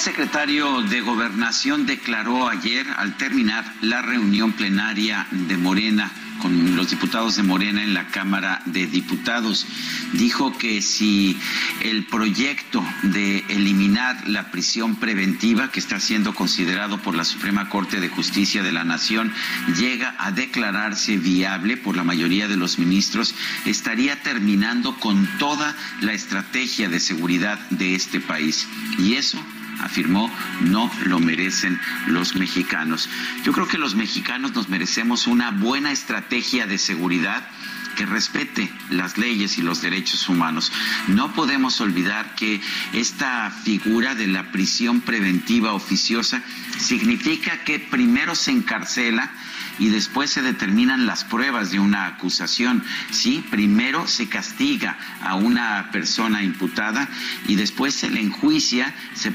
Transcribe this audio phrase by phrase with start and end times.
[0.00, 6.10] Secretario de Gobernación declaró ayer, al terminar la reunión plenaria de Morena,
[6.40, 9.66] con los diputados de Morena en la Cámara de Diputados.
[10.14, 11.38] Dijo que si
[11.82, 18.00] el proyecto de eliminar la prisión preventiva que está siendo considerado por la Suprema Corte
[18.00, 19.34] de Justicia de la Nación
[19.76, 23.34] llega a declararse viable por la mayoría de los ministros,
[23.66, 28.66] estaría terminando con toda la estrategia de seguridad de este país.
[28.98, 29.38] Y eso
[29.82, 30.30] afirmó,
[30.62, 33.08] no lo merecen los mexicanos.
[33.44, 37.48] Yo creo que los mexicanos nos merecemos una buena estrategia de seguridad
[37.96, 40.72] que respete las leyes y los derechos humanos.
[41.08, 42.60] No podemos olvidar que
[42.92, 46.42] esta figura de la prisión preventiva oficiosa
[46.78, 49.30] significa que primero se encarcela
[49.78, 52.84] y después se determinan las pruebas de una acusación.
[53.10, 57.08] Sí, primero se castiga a una persona imputada
[57.48, 59.32] y después se le enjuicia, se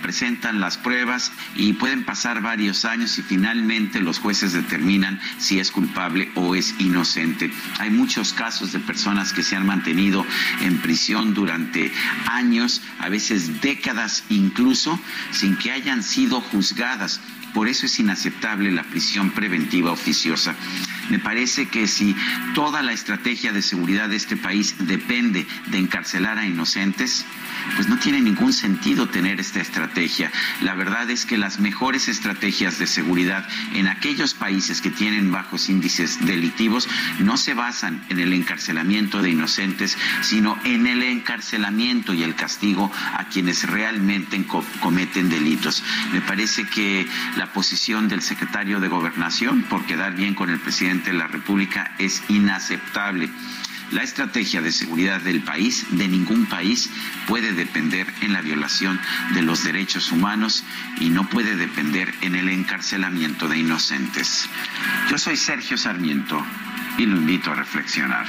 [0.54, 6.32] las pruebas y pueden pasar varios años y finalmente los jueces determinan si es culpable
[6.36, 7.52] o es inocente.
[7.80, 10.26] Hay muchos casos de personas que se han mantenido
[10.62, 11.92] en prisión durante
[12.28, 15.00] años, a veces décadas incluso,
[15.32, 17.22] sin que hayan sido juzgadas
[17.56, 20.54] por eso es inaceptable la prisión preventiva oficiosa.
[21.10, 22.16] Me parece que si
[22.54, 27.26] toda la estrategia de seguridad de este país depende de encarcelar a inocentes,
[27.76, 30.32] pues no tiene ningún sentido tener esta estrategia.
[30.62, 35.70] La verdad es que las mejores estrategias de seguridad en aquellos países que tienen bajos
[35.70, 36.88] índices delictivos
[37.20, 42.92] no se basan en el encarcelamiento de inocentes, sino en el encarcelamiento y el castigo
[43.14, 44.44] a quienes realmente
[44.82, 45.84] cometen delitos.
[46.14, 50.60] Me parece que la posición del secretario de Gobernación por quedar bien con el
[50.96, 53.30] presidente de la República es inaceptable.
[53.92, 56.90] La estrategia de seguridad del país, de ningún país,
[57.28, 59.00] puede depender en la violación
[59.34, 60.64] de los derechos humanos
[61.00, 64.50] y no puede depender en el encarcelamiento de inocentes.
[65.10, 66.44] Yo soy Sergio Sarmiento
[66.98, 68.26] y lo invito a reflexionar.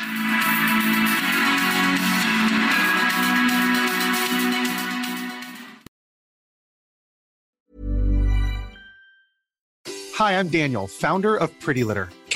[10.18, 12.08] Hi, I'm Daniel, founder of Pretty Litter.